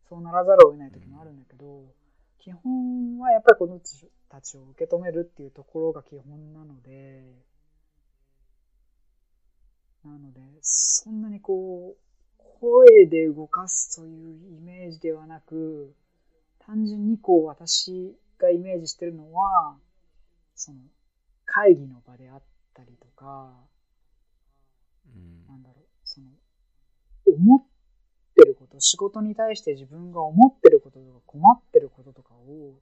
[0.09, 1.85] そうならざるを得ない時もあるんだけど、
[2.39, 3.81] 基本はやっぱり子供
[4.29, 7.23] たちを受け止めるっていうところが基本なので、
[10.05, 12.12] なので、そんなにこう、
[12.63, 15.93] 声で動かすというイメージではなく、
[16.61, 19.77] 単純にこう私がイメージしてるのは、
[20.55, 20.79] その
[21.45, 23.53] 会議の場であったりとか、
[25.13, 26.29] うん、なんだろう、その、
[27.27, 27.63] 思っ
[28.37, 32.75] てること、仕事に対して自分が思ってることとか困ってることとかを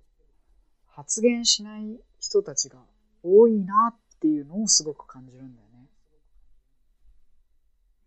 [0.89, 2.81] 発言しない人たちが
[3.23, 5.87] 多いなっていうのをすごく感じるんだよね。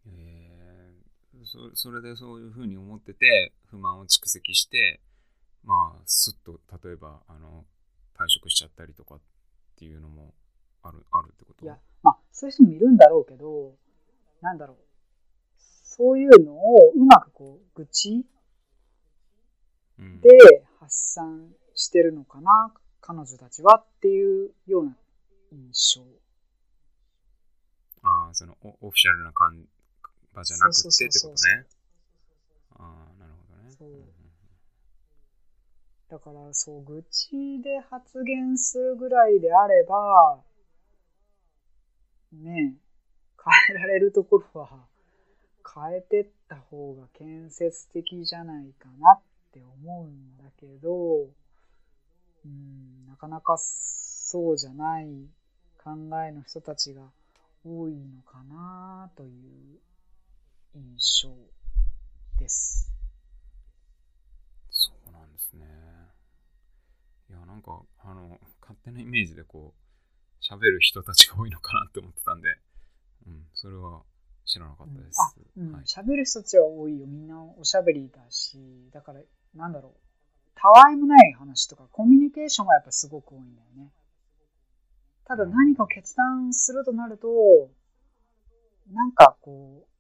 [0.05, 5.01] えー、そそれでそういうふうに思ってて不満を蓄積して
[5.63, 7.65] まあすっと例えばあの
[8.15, 9.19] 退職しちゃったりとかっ
[9.77, 10.33] ていうのも
[10.81, 11.65] あるあるってこと？
[11.65, 13.73] いやまあそういう人もいるんだろうけど
[14.41, 14.77] なんだろう。
[15.57, 18.25] そういうのをうまくこう愚痴
[19.99, 24.97] で発散してるのかな、彼女たちはっていうような
[25.51, 26.01] 印象。
[28.01, 29.31] ああ、そのオフィシャルな
[30.33, 31.65] 場じゃなくてってことね。
[32.75, 33.71] ああ、なるほどね。
[33.77, 33.89] そう
[36.09, 40.43] だから、そう、愚痴で発言するぐらいであれば、
[42.31, 42.75] ね
[43.67, 44.69] 変えられるところは
[45.75, 51.27] 変えてった方が建設的じゃないかなって思うんだけど、
[52.45, 55.07] うん、なかなかそうじゃない
[55.83, 55.91] 考
[56.25, 57.01] えの人たちが
[57.65, 59.79] 多いのかなという
[60.75, 61.29] 印象
[62.37, 62.91] です。
[64.69, 65.65] そうなんですね。
[67.29, 72.49] いや、なんか、あの、勝手なイメージでこう、喋る人たちが多いのかなって思ってたんで、
[73.27, 74.01] うん、それは
[74.45, 75.35] 知らなかったです。
[75.57, 77.05] うん、喋、はい、る人たちは多いよ。
[77.07, 79.21] みんなおしゃべりだし、だから、
[79.55, 79.99] なんだろう。
[80.55, 83.91] たわいもない話とか、コミュニケーションがやっぱすごく多いんだよね。
[85.25, 87.27] ただ何かを決断するとなると、
[88.91, 89.92] なんかこう、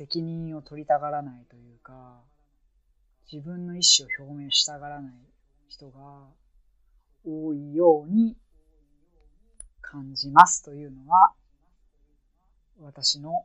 [0.00, 2.22] 責任を取りたがらないというか、
[3.30, 5.12] 自分の意思を表明したがらない
[5.68, 6.00] 人が
[7.22, 8.34] 多いように
[9.82, 11.34] 感じますというのは、
[12.80, 13.44] 私の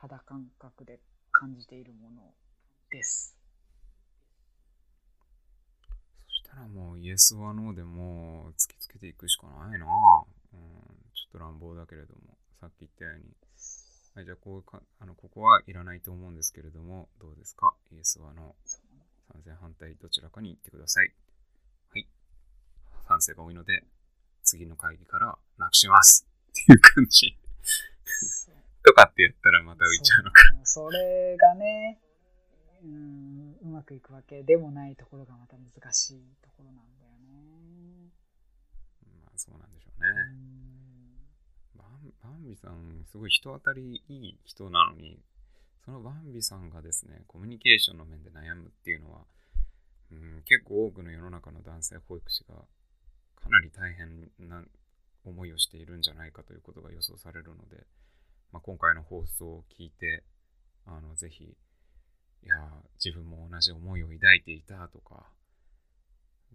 [0.00, 0.98] 肌感覚で
[1.30, 2.34] 感じているもの
[2.90, 3.38] です。
[6.26, 9.86] そしたらもうイエスはノーでも突きつけていくしかないな、
[10.52, 10.60] うん、
[11.14, 13.24] ちょっと乱暴だけれどもさっき言ったように、
[14.14, 17.74] はい、じゃあこうかあのここはいらないと思うんですけれどもどうですか？
[17.92, 18.70] イエスはノー
[19.32, 21.12] 賛成反対どちらかに言ってください。
[21.92, 22.06] はい。
[23.08, 23.84] 賛成が多いので
[24.42, 26.26] 次の会議からなくします。
[26.50, 27.36] っていう感じ。
[28.84, 30.42] とかって言ったらまた浮いちゃうのか。
[30.62, 31.98] それがね、
[32.84, 38.10] うん、うまくいくわけでもないところがまた難しいところなんだよね。
[39.24, 40.06] まあそうなんでしょうね。
[42.22, 45.18] バンビさん、すごい人当たりいい人なのに、
[45.84, 49.20] そのバンビさんがですね、コミュニケーションの面で悩むっていうのは、
[50.12, 52.54] うん、結構多くの世の中の男性保育士が
[53.36, 54.62] かなり大変な
[55.24, 57.84] 思いをしているんじゃないかということが予想されるので、
[58.52, 60.22] まあ、今回の放送を聞いて
[60.86, 62.54] あのぜひいや
[63.04, 65.24] 自分も同じ思いを抱いていたとか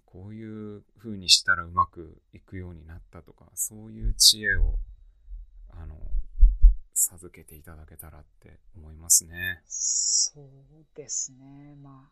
[0.05, 4.75] こういう風にしたらうまくいくようになったとかそういう知恵を
[5.77, 5.95] あの
[6.93, 9.61] 授けていただけたらって思いますね。
[9.65, 10.45] そう
[10.95, 11.75] ですね。
[11.81, 12.09] まあ、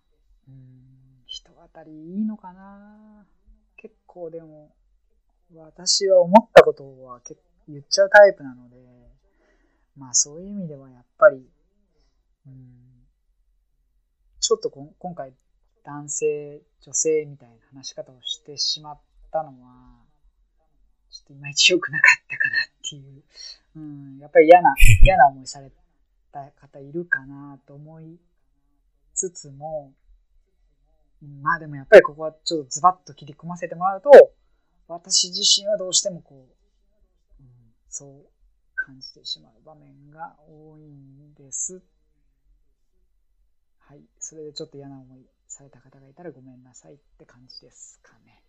[0.47, 3.25] うん、人当たりいいのかな。
[3.77, 4.73] 結構でも、
[5.55, 7.21] 私は思ったことは
[7.67, 8.77] 言っちゃうタイプなので、
[9.95, 11.49] まあそういう意味ではやっぱり、
[12.45, 13.05] うん、
[14.39, 15.33] ちょっとこ今回
[15.83, 18.99] 男性、女性みたいな話し方をしてしまっ
[19.31, 20.05] たのは、
[21.09, 23.23] ちょっといまいち良くなかったかなっていう、
[23.75, 24.73] うん、やっぱり嫌な、
[25.03, 25.71] 嫌な思いされ
[26.31, 28.19] た方いるかなと思い
[29.13, 29.93] つつも、
[31.41, 34.09] まあでもやっぱりここはちょっとズバッと切り込ませてもらうと、
[34.87, 36.47] 私自身はどうしてもこ
[37.39, 37.47] う、うん、
[37.89, 38.29] そう
[38.75, 41.81] 感じてしまう場面が多いんです。
[43.79, 44.01] はい。
[44.19, 48.43] それでちょっと嫌な思いされた方がいたらごめんなさいって感じですかね。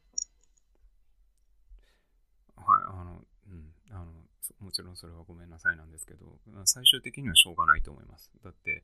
[2.57, 4.13] はい、あの、うん、あの、
[4.59, 8.31] もちろんそれはごめんなさいなんですけど、最終的にはしょうがないと思います。
[8.43, 8.83] だって、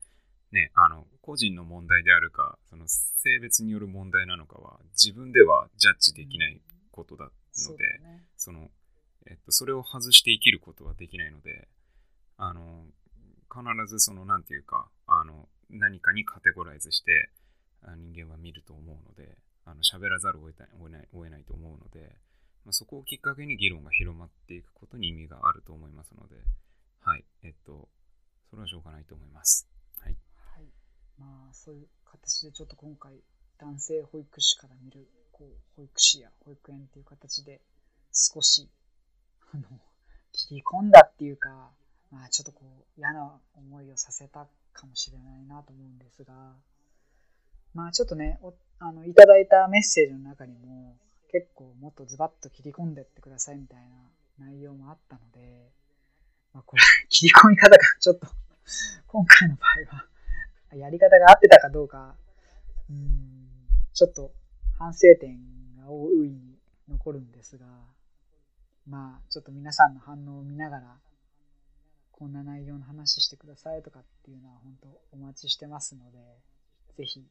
[0.53, 6.61] ね、あの、個人の問題であるか、その性別による問題なのかは、自分ではジャッジできない
[6.91, 8.71] ことだので、そね、その、
[9.27, 11.69] えっと、それを外して生きることはできないので、
[12.37, 12.85] あの、
[13.51, 17.31] 必ずその、なんていうか、あの、何かにカテゴライズして、
[17.95, 20.59] 人間は見ると思うので、あの喋らざるを得
[20.91, 22.17] ないを得ないと思うので、
[22.67, 26.35] まあ、そこをきっかけに議論が広まっていくことに意味があると思いますので、
[27.01, 27.89] はい、えっと、
[28.51, 29.69] それはしょうがないと思います。
[30.01, 30.17] はい。
[30.57, 30.65] はい、
[31.17, 33.13] まあ、そういう形でちょっと今回、
[33.59, 37.61] 男性保育士から見る、こう、保育士や保育園っていう形で、
[38.13, 38.69] 少し、
[39.53, 39.63] あの、
[40.33, 41.71] 切り込んだっていうか、
[42.11, 46.35] まあ、ちょっとこう、嫌な思いをさせたかもしれないなと思うんですが、
[47.75, 50.97] まあちょっとね、おあのいただいたメッセージの中にも、
[51.31, 53.79] 結構もっとズバッと切り込んでってくださいみたい
[54.39, 55.71] な内容もあったので、
[56.53, 58.29] まあ、これ、 切り込み方がちょっと
[59.07, 60.07] 今回の場合は
[60.77, 62.17] やり方が合ってたかどうか、
[62.91, 63.49] うん、
[63.93, 64.33] ちょっと
[64.79, 66.59] 反省点が大いに
[66.89, 67.67] 残るんですが、
[68.87, 70.97] まあ、ちょっと皆さんの反応を見ながら、
[72.13, 76.19] こんな内容の話してくださいとかっていうのは本当お待ちしてますので、
[76.97, 77.27] ぜひ、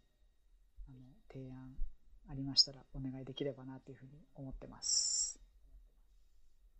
[0.89, 0.97] あの、
[1.31, 1.75] 提案
[2.27, 5.39] ありましたらお願いできればなというふうに思ってます。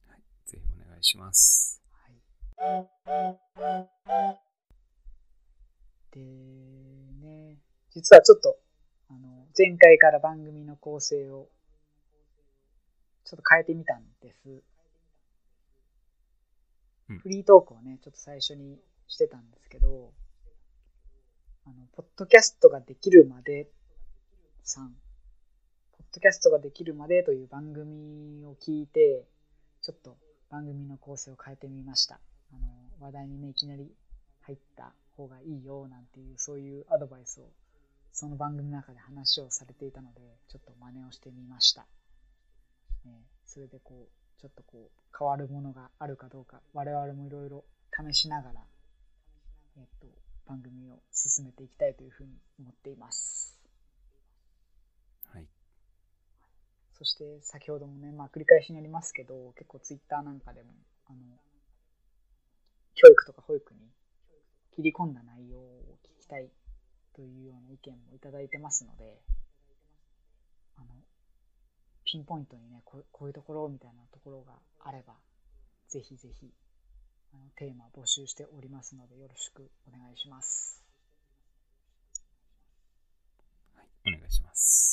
[0.08, 1.82] はい、ぜひお願いします。
[1.92, 2.22] はい。
[6.12, 7.60] でね、
[7.92, 8.58] 実はちょっと、
[9.10, 11.50] あの、前回から番組の構成を
[13.26, 14.64] ちょっと変えてみたんです。
[17.08, 20.12] フリートークをね、ちょっと最初にしてたんですけど、
[21.66, 23.68] あの、ポッドキャストができるまで
[24.64, 24.96] さん、
[26.16, 29.26] ドキャストができるまでという番組を聞いて、
[29.82, 30.16] ちょっと
[30.50, 32.22] 番組の構成を変えてみました。
[32.54, 33.92] あの、話題にね、いきなり
[34.44, 37.50] 入った方がいいよ、なんていう、そういうアドバイスを、
[38.14, 41.86] その番組の中で話をされていたので、ちょっと真似をしてみました。
[43.04, 48.62] ね、それでこう、ちょっとこう変わるものがあるかどうか我々もいろいろ試しながら、
[49.78, 50.08] えっと、
[50.46, 53.60] 番組を進めていきたいというふうに思っています。
[55.34, 55.48] はい。
[56.98, 60.70] そして先ほどもね、まあ、繰り返しになりますけど結構ツイッターなんかでも
[61.08, 61.18] あの
[62.96, 63.80] 教育とか保育に
[64.76, 66.48] 切り込んだ内容を聞きたい
[67.14, 69.20] というような意見もいただいてますので
[70.78, 70.88] あの
[72.06, 75.16] ピンポイントにねこうこういうところみたいなところがあれば
[75.90, 76.50] ぜひぜひ
[77.34, 80.82] あのテーマ募集しておりますのでよろしくお願いします。
[83.76, 84.85] はい、お願いします。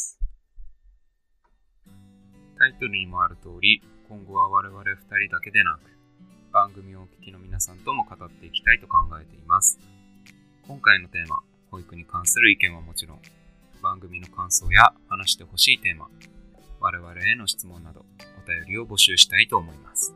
[2.83, 5.83] トルにもある通り、今後は我々2人だけでなく、
[6.53, 9.79] 番組をお聞きの皆さんとも語っていきたいと考えています。
[10.67, 11.39] 今回のテーマ、
[11.71, 13.21] 保育に関する意見はもちろん、
[13.83, 16.09] 番組の感想や話してほしいテーマ、
[16.81, 18.05] 我々への質問など、
[18.45, 20.13] お便りを募集したいと思います。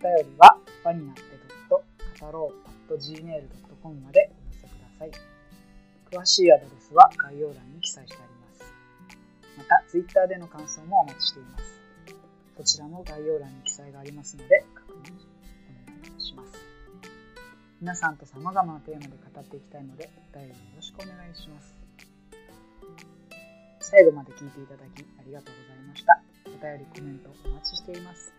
[0.00, 1.22] お便りは、バニナって
[1.68, 5.10] ドット、カタロー .gmail.com までお寄せください。
[6.12, 8.31] 詳しいアドレスは概要欄に記載してあります。
[9.56, 11.80] また、Twitter での感想もお待ちしています。
[12.56, 16.52] そちらも概要欄に記載がありますので、確認お願いします。
[17.80, 21.74] 皆さんと様々なテーマで語っていきたいので、お便りよろしくお願いします。
[23.80, 26.22] 最後まで聞いていただきありがとうございました。
[26.46, 28.32] お便り、コメントお待ちしています。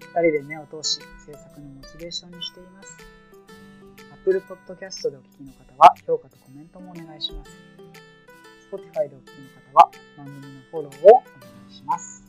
[0.00, 2.98] 2人で目を通し制作のモチベーションにしています。
[4.12, 7.79] Apple Podcast でお聞きの方は評価とコメントもお願いします。
[8.70, 11.24] Spotify でお聞きの方は番組のフォローをお願
[11.68, 12.22] いします。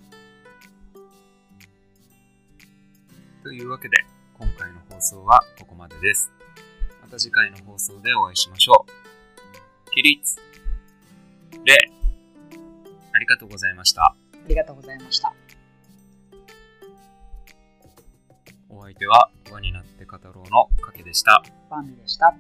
[3.44, 3.98] というわけで、
[4.40, 6.32] 今回の放送はここまでです。
[7.00, 9.92] また次回の放送でお会いしましょう。
[9.92, 10.40] 起立
[11.64, 11.76] 礼
[13.14, 14.02] ありがとうございました。
[14.04, 14.16] あ
[14.48, 15.32] りがとうございました。
[18.70, 21.44] お相手は輪になって語ろうのかけでした。
[21.70, 22.34] バンビでした。